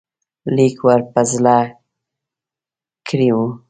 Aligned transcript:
لیک 0.55 0.75
ور 0.85 1.01
په 1.13 1.21
زړه 1.31 1.57
کړی 3.07 3.29
وو. 3.35 3.45